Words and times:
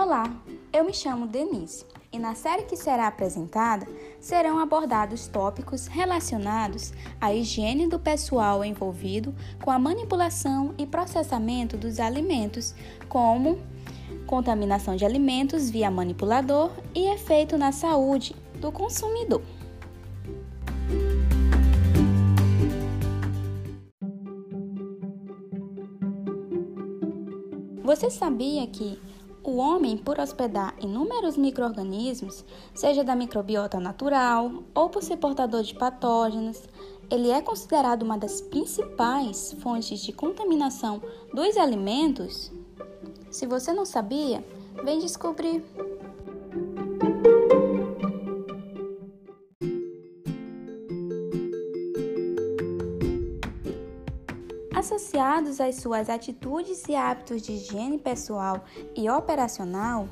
Olá, 0.00 0.32
eu 0.72 0.84
me 0.84 0.94
chamo 0.94 1.26
Denise 1.26 1.84
e 2.12 2.20
na 2.20 2.32
série 2.36 2.62
que 2.62 2.76
será 2.76 3.08
apresentada 3.08 3.84
serão 4.20 4.60
abordados 4.60 5.26
tópicos 5.26 5.88
relacionados 5.88 6.92
à 7.20 7.34
higiene 7.34 7.88
do 7.88 7.98
pessoal 7.98 8.64
envolvido 8.64 9.34
com 9.60 9.72
a 9.72 9.78
manipulação 9.78 10.72
e 10.78 10.86
processamento 10.86 11.76
dos 11.76 11.98
alimentos, 11.98 12.76
como 13.08 13.58
contaminação 14.24 14.94
de 14.94 15.04
alimentos 15.04 15.68
via 15.68 15.90
manipulador 15.90 16.70
e 16.94 17.12
efeito 17.12 17.58
na 17.58 17.72
saúde 17.72 18.36
do 18.60 18.70
consumidor. 18.70 19.42
Você 27.82 28.10
sabia 28.10 28.64
que 28.68 29.07
o 29.48 29.56
homem, 29.56 29.96
por 29.96 30.20
hospedar 30.20 30.74
inúmeros 30.78 31.36
micro-organismos, 31.36 32.44
seja 32.74 33.02
da 33.02 33.16
microbiota 33.16 33.80
natural 33.80 34.62
ou 34.74 34.90
por 34.90 35.02
ser 35.02 35.16
portador 35.16 35.62
de 35.62 35.74
patógenos, 35.74 36.62
ele 37.10 37.30
é 37.30 37.40
considerado 37.40 38.02
uma 38.02 38.18
das 38.18 38.42
principais 38.42 39.56
fontes 39.60 40.00
de 40.00 40.12
contaminação 40.12 41.00
dos 41.32 41.56
alimentos? 41.56 42.52
Se 43.30 43.46
você 43.46 43.72
não 43.72 43.86
sabia, 43.86 44.44
vem 44.84 44.98
descobrir. 44.98 45.64
Associados 55.18 55.60
às 55.60 55.74
suas 55.74 56.08
atitudes 56.08 56.84
e 56.88 56.94
hábitos 56.94 57.42
de 57.42 57.50
higiene 57.50 57.98
pessoal 57.98 58.62
e 58.94 59.10
operacional, 59.10 60.08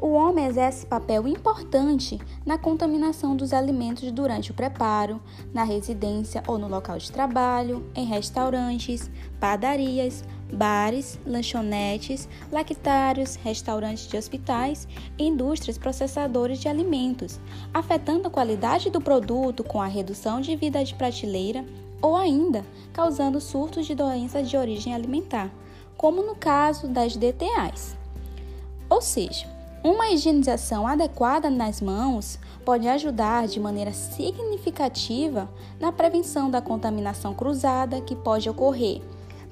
o 0.00 0.08
homem 0.08 0.46
exerce 0.46 0.84
papel 0.84 1.28
importante 1.28 2.18
na 2.44 2.58
contaminação 2.58 3.36
dos 3.36 3.52
alimentos 3.52 4.10
durante 4.10 4.50
o 4.50 4.54
preparo, 4.54 5.22
na 5.54 5.62
residência 5.62 6.42
ou 6.48 6.58
no 6.58 6.66
local 6.66 6.98
de 6.98 7.12
trabalho, 7.12 7.88
em 7.94 8.04
restaurantes, 8.04 9.08
padarias, 9.38 10.24
bares, 10.52 11.20
lanchonetes, 11.24 12.28
lactários, 12.50 13.36
restaurantes 13.36 14.08
de 14.08 14.16
hospitais 14.16 14.88
e 15.16 15.24
indústrias 15.24 15.78
processadoras 15.78 16.58
de 16.58 16.66
alimentos, 16.66 17.38
afetando 17.72 18.26
a 18.26 18.30
qualidade 18.30 18.90
do 18.90 19.00
produto 19.00 19.62
com 19.62 19.80
a 19.80 19.86
redução 19.86 20.40
de 20.40 20.56
vida 20.56 20.82
de 20.84 20.96
prateleira 20.96 21.64
ou 22.00 22.16
ainda 22.16 22.64
causando 22.92 23.40
surtos 23.40 23.86
de 23.86 23.94
doenças 23.94 24.48
de 24.48 24.56
origem 24.56 24.94
alimentar, 24.94 25.50
como 25.96 26.22
no 26.22 26.34
caso 26.34 26.88
das 26.88 27.16
DTAs. 27.16 27.96
Ou 28.88 29.00
seja, 29.00 29.46
uma 29.82 30.10
higienização 30.10 30.86
adequada 30.86 31.48
nas 31.48 31.80
mãos 31.80 32.38
pode 32.64 32.88
ajudar 32.88 33.46
de 33.46 33.60
maneira 33.60 33.92
significativa 33.92 35.48
na 35.80 35.92
prevenção 35.92 36.50
da 36.50 36.60
contaminação 36.60 37.32
cruzada 37.34 38.00
que 38.00 38.16
pode 38.16 38.48
ocorrer 38.50 39.00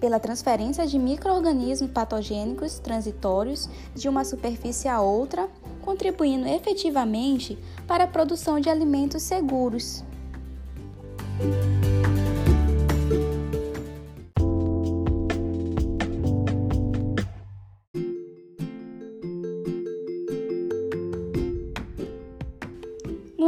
pela 0.00 0.20
transferência 0.20 0.86
de 0.86 0.98
microorganismos 0.98 1.90
patogênicos 1.90 2.78
transitórios 2.78 3.68
de 3.94 4.08
uma 4.08 4.24
superfície 4.24 4.88
a 4.88 5.00
outra, 5.00 5.48
contribuindo 5.82 6.46
efetivamente 6.46 7.58
para 7.86 8.04
a 8.04 8.08
produção 8.08 8.60
de 8.60 8.68
alimentos 8.68 9.22
seguros. 9.22 10.04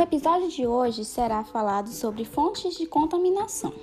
Episódio 0.09 0.49
de 0.49 0.67
hoje 0.67 1.05
será 1.05 1.45
falado 1.45 1.91
sobre 1.91 2.25
fontes 2.25 2.79
de 2.79 2.87
contaminação. 2.87 3.75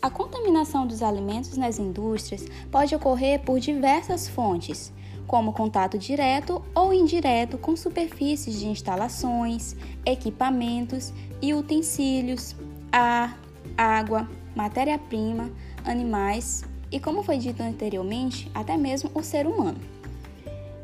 A 0.00 0.08
contaminação 0.08 0.86
dos 0.86 1.02
alimentos 1.02 1.58
nas 1.58 1.78
indústrias 1.78 2.46
pode 2.72 2.94
ocorrer 2.94 3.42
por 3.42 3.60
diversas 3.60 4.26
fontes, 4.26 4.90
como 5.26 5.52
contato 5.52 5.98
direto 5.98 6.64
ou 6.74 6.94
indireto 6.94 7.58
com 7.58 7.76
superfícies 7.76 8.58
de 8.58 8.66
instalações, 8.68 9.76
equipamentos 10.06 11.12
e 11.42 11.52
utensílios, 11.52 12.56
ar, 12.90 13.38
água, 13.76 14.26
matéria-prima, 14.56 15.50
animais 15.84 16.64
e, 16.90 16.98
como 16.98 17.22
foi 17.22 17.36
dito 17.36 17.62
anteriormente, 17.62 18.50
até 18.54 18.78
mesmo 18.78 19.10
o 19.12 19.22
ser 19.22 19.46
humano. 19.46 19.78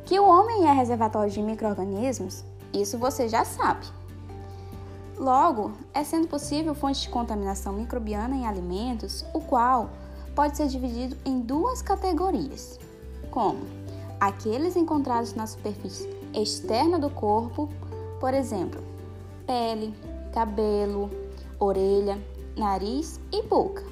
Que 0.05 0.21
o 0.21 0.29
homem 0.29 0.69
é 0.69 0.73
reservatório 0.73 1.33
de 1.33 1.41
micro-organismos, 1.41 2.45
isso 2.75 2.99
você 2.99 3.27
já 3.27 3.43
sabe. 3.43 4.00
Logo, 5.21 5.73
é 5.93 6.03
sendo 6.03 6.27
possível 6.29 6.75
fonte 6.75 7.03
de 7.03 7.11
contaminação 7.11 7.75
microbiana 7.75 8.35
em 8.35 8.47
alimentos, 8.47 9.23
o 9.35 9.41
qual 9.43 9.91
pode 10.35 10.57
ser 10.57 10.67
dividido 10.67 11.15
em 11.27 11.41
duas 11.41 11.83
categorias, 11.83 12.81
como 13.31 13.61
aqueles 14.19 14.77
encontrados 14.77 15.35
na 15.35 15.47
superfície 15.47 16.09
externa 16.33 16.99
do 16.99 17.11
corpo, 17.11 17.69
por 18.19 18.33
exemplo, 18.33 18.83
pele, 19.47 19.95
cabelo, 20.33 21.11
orelha, 21.59 22.19
nariz 22.57 23.21
e 23.31 23.43
boca, 23.43 23.85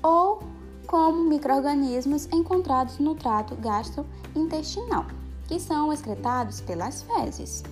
ou 0.00 0.38
como 0.86 1.28
microorganismos 1.28 2.26
encontrados 2.26 3.00
no 3.00 3.16
trato 3.16 3.56
gastrointestinal, 3.56 5.06
que 5.48 5.58
são 5.58 5.92
excretados 5.92 6.60
pelas 6.60 7.02
fezes. 7.02 7.64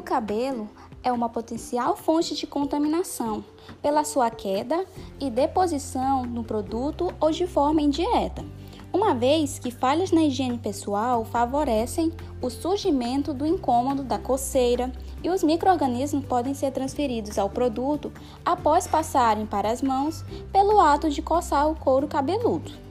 O 0.00 0.02
cabelo 0.02 0.66
é 1.02 1.12
uma 1.12 1.28
potencial 1.28 1.94
fonte 1.94 2.34
de 2.34 2.46
contaminação 2.46 3.44
pela 3.82 4.02
sua 4.02 4.30
queda 4.30 4.86
e 5.20 5.28
deposição 5.28 6.24
no 6.24 6.42
produto 6.42 7.12
ou 7.20 7.30
de 7.30 7.46
forma 7.46 7.82
indireta, 7.82 8.42
uma 8.90 9.14
vez 9.14 9.58
que 9.58 9.70
falhas 9.70 10.10
na 10.10 10.22
higiene 10.22 10.56
pessoal 10.56 11.22
favorecem 11.26 12.10
o 12.40 12.48
surgimento 12.48 13.34
do 13.34 13.44
incômodo 13.44 14.02
da 14.02 14.18
coceira 14.18 14.90
e 15.22 15.28
os 15.28 15.44
micro-organismos 15.44 16.24
podem 16.24 16.54
ser 16.54 16.70
transferidos 16.70 17.38
ao 17.38 17.50
produto 17.50 18.10
após 18.42 18.86
passarem 18.86 19.44
para 19.44 19.70
as 19.70 19.82
mãos 19.82 20.24
pelo 20.50 20.80
ato 20.80 21.10
de 21.10 21.20
coçar 21.20 21.70
o 21.70 21.76
couro 21.76 22.08
cabeludo. 22.08 22.89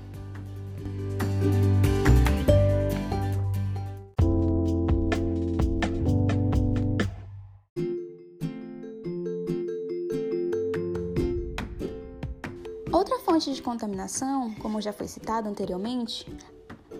Outra 12.91 13.19
fonte 13.19 13.53
de 13.53 13.61
contaminação, 13.61 14.51
como 14.55 14.81
já 14.81 14.91
foi 14.91 15.07
citado 15.07 15.47
anteriormente, 15.47 16.25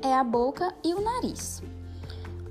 é 0.04 0.14
a 0.14 0.24
boca 0.24 0.72
e 0.84 0.94
o 0.94 1.02
nariz. 1.02 1.64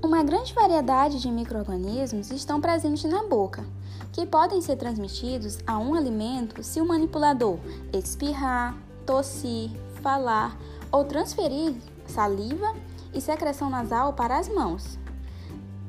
Uma 0.03 0.21
grande 0.23 0.53
variedade 0.53 1.21
de 1.21 1.31
micro-organismos 1.31 2.31
estão 2.31 2.59
presentes 2.59 3.09
na 3.09 3.23
boca, 3.23 3.65
que 4.11 4.25
podem 4.25 4.59
ser 4.61 4.75
transmitidos 4.75 5.59
a 5.65 5.77
um 5.77 5.93
alimento 5.93 6.61
se 6.61 6.81
o 6.81 6.85
manipulador 6.85 7.57
espirrar, 7.93 8.75
tossir, 9.05 9.71
falar 10.01 10.57
ou 10.91 11.05
transferir 11.05 11.73
saliva 12.07 12.75
e 13.13 13.21
secreção 13.21 13.69
nasal 13.69 14.11
para 14.13 14.37
as 14.37 14.49
mãos. 14.49 14.99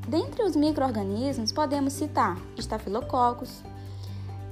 Dentre 0.08 0.44
os 0.44 0.54
micro-organismos 0.54 1.50
podemos 1.50 1.94
citar 1.94 2.38
estafilococos, 2.56 3.64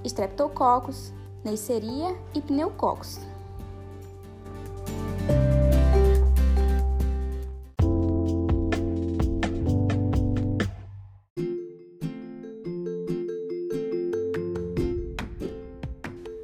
streptococcus, 0.04 1.12
Neisseria 1.44 2.16
e 2.34 2.40
pneucocos. 2.40 3.20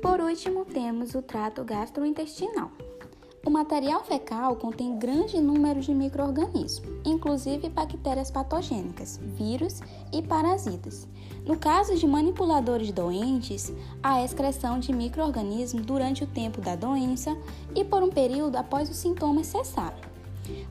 Por 0.01 0.21
último, 0.21 0.65
temos 0.65 1.15
o 1.15 1.23
trato 1.23 1.65
gastrointestinal. 1.65 2.71
Material 3.55 4.03
fecal 4.03 4.57
contém 4.57 4.99
grande 4.99 5.41
número 5.41 5.81
de 5.81 5.95
micro-organismos, 5.95 6.83
inclusive 7.05 7.69
bactérias 7.69 8.29
patogênicas, 8.29 9.21
vírus 9.23 9.81
e 10.13 10.21
parasitas. 10.21 11.07
No 11.47 11.57
caso 11.57 11.95
de 11.95 12.05
manipuladores 12.05 12.91
doentes, 12.91 13.73
há 14.03 14.25
excreção 14.25 14.81
de 14.81 14.93
micro-organismos 14.93 15.87
durante 15.87 16.25
o 16.25 16.27
tempo 16.27 16.61
da 16.61 16.75
doença 16.75 17.39
e 17.77 17.85
por 17.85 18.03
um 18.03 18.11
período 18.11 18.57
após 18.57 18.91
os 18.91 18.97
sintomas 18.97 19.47
cessarem. 19.47 20.03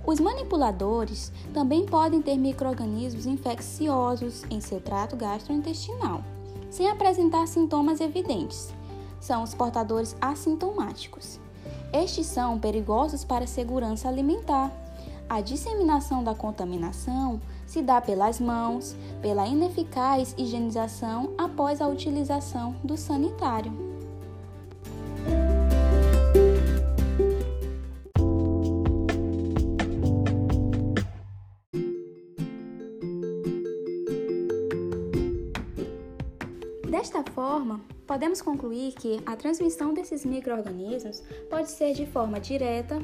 Os 0.05 0.19
manipuladores 0.19 1.31
também 1.53 1.85
podem 1.85 2.21
ter 2.21 2.35
microrganismos 2.35 3.25
infecciosos 3.25 4.43
em 4.49 4.59
seu 4.59 4.81
trato 4.81 5.15
gastrointestinal, 5.15 6.21
sem 6.69 6.89
apresentar 6.89 7.47
sintomas 7.47 8.01
evidentes. 8.01 8.73
São 9.21 9.41
os 9.41 9.53
portadores 9.55 10.17
assintomáticos. 10.19 11.39
Estes 11.93 12.25
são 12.25 12.57
perigosos 12.57 13.23
para 13.23 13.43
a 13.43 13.47
segurança 13.47 14.09
alimentar. 14.09 14.71
A 15.29 15.41
disseminação 15.41 16.23
da 16.23 16.33
contaminação 16.33 17.39
se 17.67 17.83
dá 17.83 18.01
pelas 18.01 18.39
mãos, 18.39 18.95
pela 19.21 19.47
ineficaz 19.47 20.33
higienização 20.35 21.33
após 21.37 21.79
a 21.79 21.87
utilização 21.87 22.75
do 22.83 22.97
sanitário. 22.97 23.92
Desta 37.03 37.21
forma, 37.33 37.81
podemos 38.07 38.41
concluir 38.41 38.93
que 38.93 39.21
a 39.25 39.35
transmissão 39.35 39.93
desses 39.93 40.23
microorganismos 40.23 41.21
pode 41.49 41.69
ser 41.69 41.93
de 41.93 42.05
forma 42.05 42.39
direta, 42.39 42.97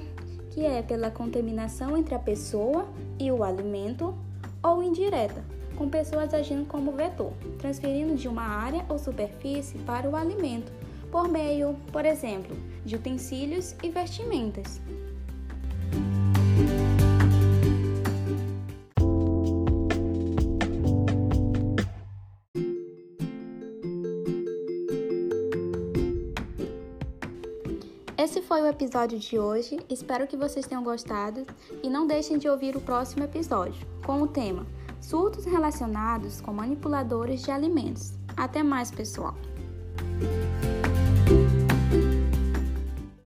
que 0.52 0.66
é 0.66 0.82
pela 0.82 1.12
contaminação 1.12 1.98
entre 1.98 2.16
a 2.16 2.20
pessoa 2.20 2.88
e 3.20 3.30
o 3.30 3.44
alimento, 3.44 4.18
ou 4.64 4.82
indireta, 4.82 5.44
com 5.76 5.90
pessoas 5.90 6.34
agindo 6.34 6.66
como 6.66 6.94
vetor, 6.94 7.34
transferindo 7.58 8.16
de 8.16 8.30
uma 8.30 8.44
área 8.44 8.86
ou 8.88 8.98
superfície 8.98 9.78
para 9.80 10.10
o 10.10 10.16
alimento, 10.16 10.72
por 11.12 11.28
meio, 11.28 11.76
por 11.92 12.06
exemplo, 12.06 12.56
de 12.86 12.96
utensílios 12.96 13.76
e 13.84 13.90
vestimentas. 13.90 14.80
Esse 28.20 28.42
foi 28.42 28.62
o 28.62 28.68
episódio 28.68 29.18
de 29.18 29.40
hoje. 29.40 29.80
Espero 29.90 30.28
que 30.28 30.36
vocês 30.36 30.68
tenham 30.68 30.84
gostado 30.84 31.48
e 31.82 31.90
não 31.90 32.06
deixem 32.06 32.38
de 32.38 32.50
ouvir 32.50 32.76
o 32.76 32.82
próximo 32.82 33.24
episódio 33.24 33.88
com 34.06 34.22
o 34.22 34.28
tema 34.28 34.68
Surtos 35.00 35.46
relacionados 35.46 36.42
com 36.42 36.52
manipuladores 36.52 37.42
de 37.42 37.50
alimentos. 37.50 38.12
Até 38.36 38.62
mais, 38.62 38.92
pessoal! 38.92 39.38